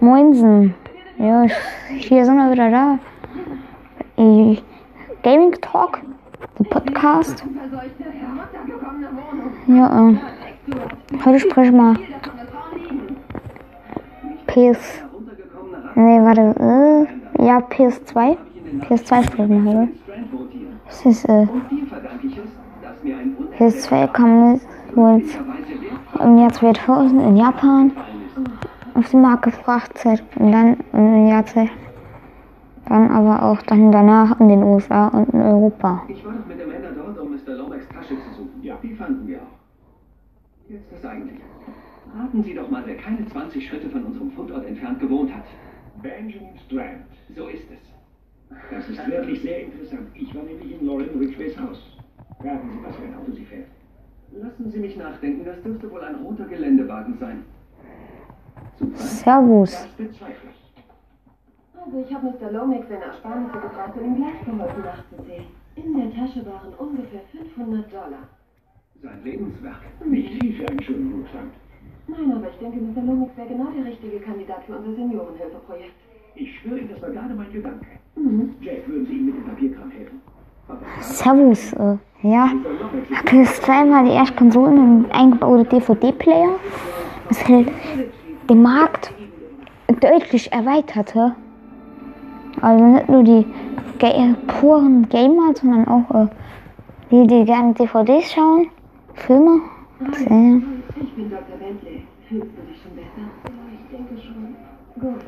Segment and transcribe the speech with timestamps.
[0.00, 0.74] Moinsen.
[1.18, 1.46] Ja,
[1.88, 2.98] hier sind wir wieder da.
[4.16, 4.56] Äh,
[5.22, 6.00] Gaming Talk,
[6.58, 7.44] der Podcast.
[9.66, 10.16] Ja, äh,
[11.24, 11.94] heute sprechen wir
[14.46, 15.02] PS.
[15.94, 17.06] Nee, warte,
[17.38, 18.36] äh, ja, PS2.
[18.80, 19.88] PS2 sprechen wir heute.
[20.86, 21.46] Das ist, äh,
[23.58, 24.60] PS2 kam
[24.94, 25.22] wohl
[26.20, 27.92] im Jahr 2000 in Japan
[28.94, 31.82] auf den Markt gebracht seit- und dann im Jahr 2000
[32.88, 36.02] dann aber auch dann danach in den USA und in Europa.
[36.08, 37.54] Ich war doch mit Amanda dort, um Mr.
[37.54, 38.62] Lomax Tasche zu suchen.
[38.62, 40.68] Ja, die fanden wir auch.
[40.68, 41.42] Jetzt das Eigentliche.
[42.14, 45.44] Raten Sie doch mal, wer keine 20 Schritte von unserem Fundort entfernt gewohnt hat.
[46.02, 47.06] Benjamin Strand.
[47.34, 47.78] So ist es.
[48.70, 50.08] Das ist wirklich sehr interessant.
[50.14, 51.78] Ich war nämlich in Lauren Ridgeways Haus.
[52.40, 53.68] Raten Sie, was für ein Auto sie fährt.
[54.32, 57.44] Lassen Sie mich nachdenken, das dürfte wohl ein roter Geländewagen sein.
[58.94, 59.72] Servus.
[59.98, 60.08] Das.
[61.84, 62.52] Also ich habe Mr.
[62.52, 65.44] Lomax seine Ersparnisse gebraucht, um ihm gleich geholfen nachzusehen.
[65.74, 68.28] In der Tasche waren ungefähr 500 Dollar.
[69.02, 69.82] Sein Lebenswerk.
[70.04, 71.52] Nicht für einen schönen Ruhestand.
[72.06, 73.02] Nein, aber ich denke, Mr.
[73.02, 75.94] Lomax wäre genau der richtige Kandidat für unser Seniorenhilfeprojekt.
[76.34, 77.86] Ich schwöre Ihnen, das war gerade mein Gedanke.
[78.16, 78.54] Mhm.
[78.60, 80.20] Jack, würden Sie ihm mit dem Papierkram helfen?
[81.00, 81.72] Servus.
[81.72, 82.70] Äh, ja, Mr.
[82.78, 86.54] Lomax ist PS2 war die erste Konsole mit einem eingebauten DVD-Player,
[87.28, 87.68] was halt
[88.48, 89.12] den Markt
[90.00, 91.34] deutlich erweiterte.
[92.60, 93.46] Also nicht nur die
[93.98, 96.26] Ga puren Gamer, sondern auch äh,
[97.10, 98.68] die, die gerne DVDs schauen,
[99.14, 99.60] Filme.
[100.00, 101.56] Ich bin Dr.
[101.58, 102.02] Bentley.
[102.28, 103.26] Fühlst du dich schon besser?
[103.44, 104.56] Ja, ich denke schon.
[105.00, 105.24] Gut.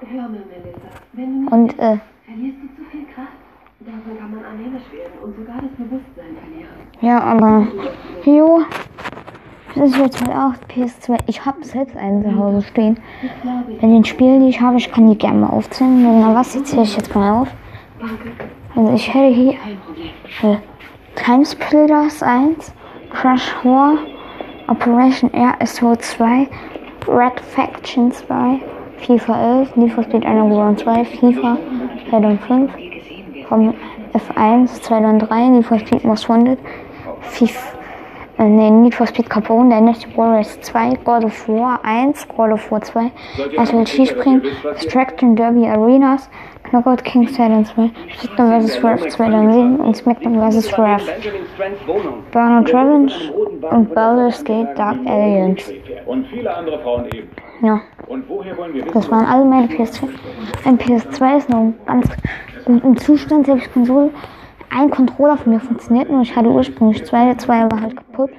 [0.00, 0.88] Hör mal, Melissa.
[1.14, 3.32] Wenn du nicht Und äh, verlierst du zu viel Kraft,
[3.80, 6.74] davon kann man anämisch werden und sogar das Bewusstsein verlieren.
[7.00, 7.66] ja, aber
[8.24, 8.62] jo,
[9.74, 11.18] das ist jetzt halt auch PS2.
[11.26, 12.98] Ich habe selbst einen zu Hause stehen.
[13.80, 16.20] Bei den Spielen, die ich habe, ich kann die gerne mal aufzählen.
[16.20, 17.48] Mal was, die zähle ich jetzt mal auf.
[18.76, 19.52] Also ich hätte hier
[20.42, 20.56] äh,
[21.16, 22.72] Timesplitters 1,
[23.10, 23.96] Crash War,
[24.68, 26.48] Operation Air Assault 2,
[27.06, 28.60] Red Faction 2,
[28.98, 31.58] FIFA 11, Need for Speed Underground 2, FIFA
[32.10, 32.70] 2005,
[33.48, 33.74] vom
[34.12, 36.58] F1 2003, Need for Speed Most Wanted,
[37.20, 37.78] FIFA,
[38.44, 42.70] äh, nee, Need for Speed Carbon, Dynasty Warriors 2, God of War 1, God of
[42.70, 43.10] War 2,
[43.56, 44.42] Asphalt Skispringen,
[44.80, 46.28] Distraction Derby Arenas,
[46.70, 48.82] Knockout Kings 2002, Smackdown vs.
[48.82, 50.72] Wrath 2007 und Smackdown vs.
[50.76, 51.00] Wohnung.
[52.32, 53.12] Burnout Revenge
[53.70, 55.56] und Baldur's Gate Dark eben.
[57.62, 57.80] Ja,
[58.92, 60.08] das waren alle meine PS2.
[60.64, 62.08] Ein PS2 ist noch ganz
[62.64, 64.10] gutem Zustand, selbst Konsole.
[64.76, 66.22] Ein Controller von mir funktioniert nur.
[66.22, 68.30] Ich hatte ursprünglich zwei, der zwei war halt kaputt.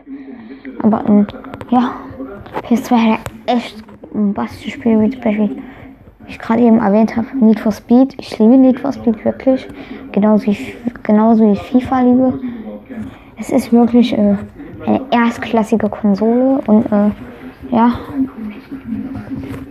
[0.79, 1.25] Aber ähm,
[1.69, 1.93] ja,
[2.63, 3.81] PS2 hat echt
[4.11, 5.61] bombastische Spiele wie zum Beispiel, wie
[6.27, 8.15] ich gerade eben erwähnt habe, Need for Speed.
[8.19, 9.65] Ich liebe Need for Speed wirklich.
[10.11, 10.57] Genauso wie,
[11.03, 12.39] genauso wie FIFA liebe.
[13.37, 14.35] Es ist wirklich äh,
[14.85, 17.11] eine erstklassige Konsole und äh,
[17.71, 17.93] ja,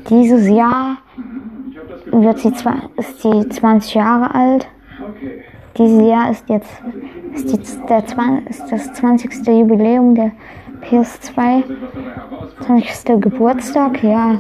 [0.09, 0.97] dieses Jahr
[2.07, 2.53] wird sie
[2.97, 4.67] ist sie 20 Jahre alt.
[5.77, 6.83] Dieses Jahr ist jetzt
[7.35, 8.05] ist, die, der,
[8.49, 9.47] ist das 20.
[9.47, 10.31] Jubiläum der
[10.83, 11.65] PS2.
[12.61, 13.21] 20.
[13.21, 14.39] Geburtstag, ja,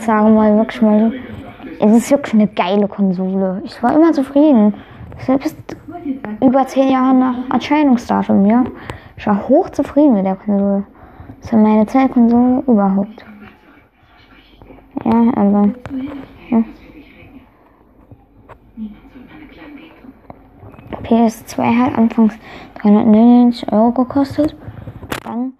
[0.00, 1.16] sagen wir wirklich mal so.
[1.86, 3.62] Es ist wirklich eine geile Konsole.
[3.64, 4.74] Ich war immer zufrieden.
[5.18, 5.56] Selbst
[6.40, 8.64] über 10 Jahre nach Erscheinungsdatum, ja.
[9.16, 10.84] Ich war hochzufrieden mit der Konsole.
[11.40, 13.24] Das war meine Zeitkonsole überhaupt.
[15.04, 15.70] Ja, aber.
[21.06, 22.34] PS2 hat anfangs
[22.82, 24.56] 399 Euro gekostet.
[25.22, 25.52] Dann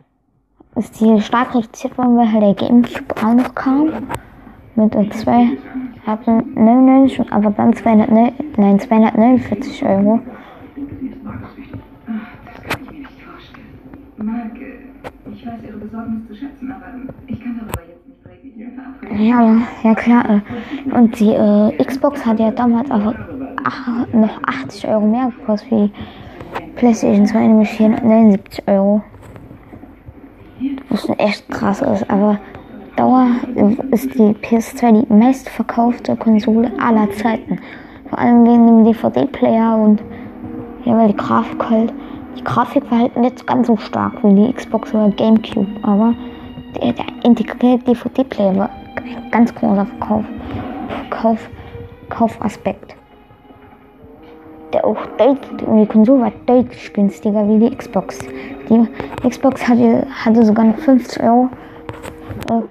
[0.75, 3.91] ist die stark reduziert worden, weil halt der Gamecube auch noch kam.
[4.75, 5.57] Mit äh, zwei,
[6.07, 10.21] hat 99, aber dann 200, nein, 249 Euro.
[19.19, 20.43] Ja, ja klar.
[20.93, 23.15] Und die äh, Xbox hat ja damals auch
[24.13, 25.91] noch 80 Euro mehr gekostet wie
[26.77, 29.03] PlayStation 2, nämlich 479 Euro.
[30.89, 32.39] Was echt krass ist, aber
[32.97, 33.28] Dauer
[33.91, 37.59] ist die PS2 die meistverkaufte Konsole aller Zeiten.
[38.09, 40.03] Vor allem wegen dem DVD-Player und
[40.84, 41.92] ja, weil die Grafik halt,
[42.39, 46.15] die Grafik war halt nicht ganz so stark wie die Xbox oder Gamecube, aber
[46.80, 50.24] der, der integrierte DVD-Player war ein ganz großer Verkauf,
[50.89, 51.51] Verkauf,
[52.09, 52.97] Kaufaspekt.
[54.72, 58.18] Der auch deutlich, die Konsole war deutlich günstiger wie die Xbox.
[58.68, 61.48] Die Xbox hatte, hatte sogar noch 50 Euro
[62.51, 62.63] äh,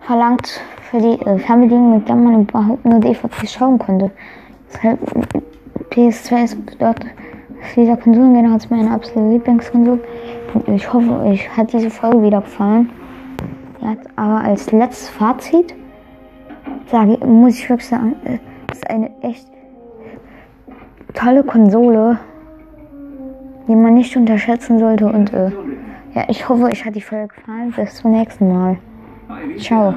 [0.00, 0.60] verlangt
[0.90, 4.10] für die äh, Fernbedienung, mit der man überhaupt nur DVDs schauen konnte.
[4.72, 5.00] Deshalb
[5.90, 7.04] PS2 ist dort
[7.74, 10.00] dieser Konsolengeneration meine absolute Lieblingskonsole.
[10.66, 12.90] Ich hoffe, euch hat diese Folge wieder gefallen.
[13.80, 15.74] Ja, aber als letztes Fazit
[16.86, 18.14] sage, muss ich wirklich sagen,
[18.72, 19.53] ist eine echt
[21.14, 22.18] tolle Konsole,
[23.66, 25.06] die man nicht unterschätzen sollte.
[25.06, 25.50] Und äh,
[26.14, 27.72] ja, ich hoffe, euch hat die Folge gefallen.
[27.74, 28.76] Bis zum nächsten Mal.
[29.58, 29.94] Ciao.